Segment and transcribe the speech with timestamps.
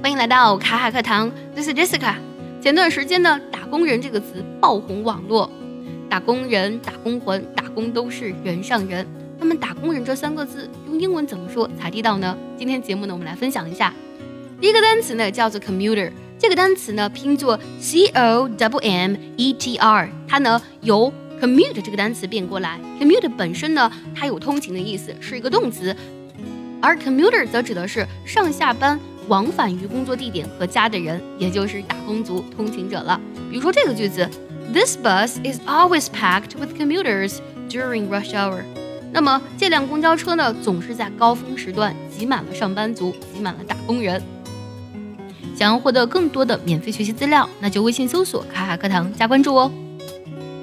[0.00, 2.14] 欢迎来到卡卡课堂，This is Jessica。
[2.62, 5.50] 前段时间呢，“打工人”这个词爆红网络，
[6.08, 9.04] 打工人、打工魂、打工都是人上人。
[9.40, 12.38] 那么“打工人”这三个字用英文怎么说才地道呢？
[12.56, 13.92] 今天节目呢，我们来分享一下。
[14.60, 22.78] 第一个单词呢叫做 commuter，这个单词呢拼作 c o w m e t r，它呢由 commute 这个单词变过来。
[23.00, 25.94] commute 本身呢它有通勤的意思，是一个动词，
[26.80, 28.98] 而 commuter 则指的是上下班
[29.28, 33.20] 往返于工作地点和家的人，也就是打工族、通勤者了。
[33.50, 34.28] 比如说这个句子
[34.72, 37.36] ，This bus is always packed with commuters
[37.68, 38.62] during rush hour。
[39.12, 44.22] 那么这辆公交车呢总是在高峰时段挤满了上班族，挤满了打工人。
[45.56, 49.72] 想要获得更多的免费学习资料，那就微信搜索“卡卡课堂”加关注哦。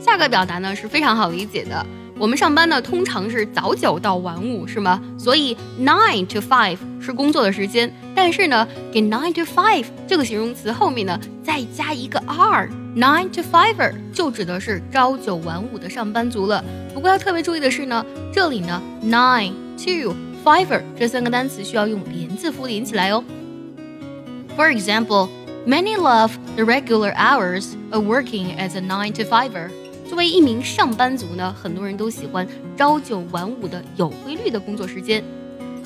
[0.00, 1.86] 下个表达呢是非常好理解的，
[2.20, 5.00] 我们上班呢通常是早九到晚五，是吗？
[5.16, 16.62] 所以 nine to five 是工作的时间，但是呢，给 nine to five 这个形容词后面呢再加一个 r，nine to fiver 就指的是朝九晚五的上班族了。
[16.92, 23.24] 不过要特别注意的是呢，这里呢 nine to fiver 这三个单词需要用连字符连起来哦。
[24.58, 25.30] For example,
[25.66, 29.70] many love the regular hours of working as a nine to fiver.
[30.10, 32.44] 作为一名上班族呢，很多人都喜欢
[32.76, 35.22] 朝九晚五的有规律的工作时间。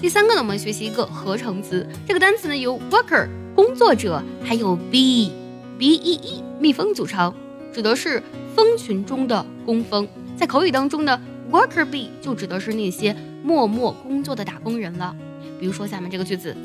[0.00, 5.30] 第三个呢，我们学习一个合成词，这个单词呢由 worker 工作者还有 bee
[5.78, 7.34] b e e 蜜蜂组成，
[7.70, 8.22] 指的是
[8.56, 10.08] 蜂群中的工蜂。
[10.34, 11.20] 在口语当中呢
[11.52, 15.14] ，worker bee 就指的是那些默默工作的打工人了。
[15.60, 16.56] 比如说下面这个句子。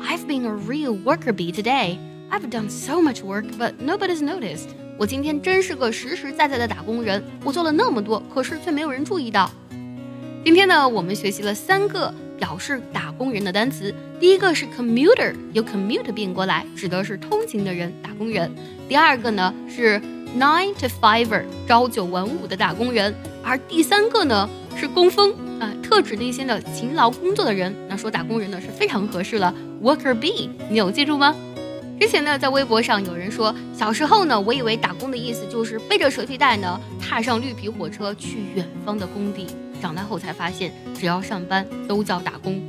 [0.00, 1.98] I've been a real worker bee today.
[2.30, 4.68] I've done so much work, but nobody's noticed.
[4.98, 9.48] 我今天真是个实实在在的打工人，我做了那么多，可是却没有人注意到。
[10.44, 13.94] 今天呢，我们学习了三个表示打工人的单词。
[14.18, 18.50] 第一个是 commuter，由 commute 变过来，指的是通勤的人，打工人。
[18.88, 20.02] 第二个呢是
[20.36, 23.14] nine to fiver，朝九晚五的打工人。
[23.44, 25.32] 而第三个呢是工蜂。
[25.60, 29.54] 啊，特指那些呢勤劳工作的人，那说打工人呢是非常合适了。
[29.80, 31.34] Worker bee，你有记住吗？
[32.00, 39.48] 之前呢，在微博上有人说，小时候呢，我以为打工的意思就是背着蛇皮袋呢，踏上绿皮火车去远方的工地。
[39.80, 42.62] 长大后才发现，只要上班都叫打工。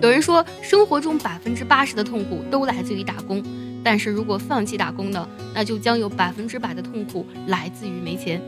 [0.00, 3.42] 有人说，生活中百分之八十的痛苦都来自于打工，
[3.82, 8.40] 但是如果放弃打工呢，那就将有百分之百的痛苦来自于没钱。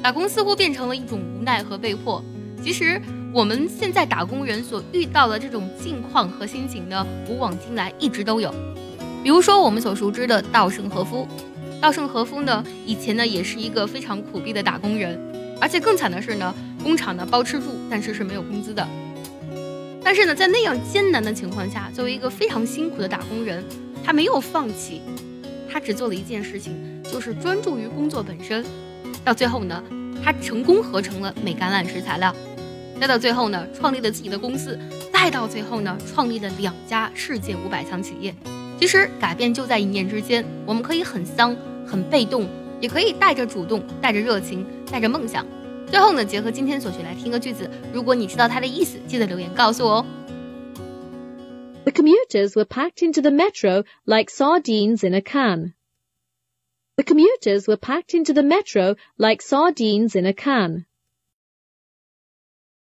[0.00, 2.24] 打工似乎变成了一种无奈和被迫。
[2.62, 3.00] 其实
[3.36, 8.50] 我们现在打工人所遇到的这种境况和心情呢，古往今来一直都有。
[9.22, 11.28] 比如说我们所熟知的稻盛和夫，
[11.78, 15.20] 稻盛和夫呢，以前呢也是一个非常苦逼的打工人，
[15.60, 18.88] 而且更惨的是呢，工厂呢包吃住，但是是没有工资的。
[20.02, 23.62] 但是呢，在那样艰难的情况下，作为一个非常辛苦的打工人，
[24.02, 25.02] 他没有放弃，
[25.70, 26.72] 他只做了一件事情，
[27.04, 28.64] 就是专注于工作本身。
[29.22, 29.84] 到最后呢，
[30.24, 32.34] 他成功合成了美橄榄石材料。
[33.00, 34.78] 再到最后呢，创立了自己的公司，
[35.12, 38.34] 再到最后呢，创立了两家世界五百强企业。
[38.78, 41.56] 其实改变就在一念之间，我们可以很丧、
[41.86, 42.48] 很被动，
[42.80, 45.46] 也可以带着主动、带着热情、带着梦想。
[45.88, 50.06] 最后呢，结合今天所学来听个句子，如果你知道它的意思，记得留言告诉我哦。
[51.84, 55.74] The commuters were packed into the metro like sardines in a can.
[56.96, 60.86] The commuters were packed into the metro like sardines in a can.